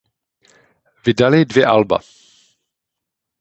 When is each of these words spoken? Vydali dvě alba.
Vydali 1.05 1.45
dvě 1.45 1.65
alba. 1.65 1.99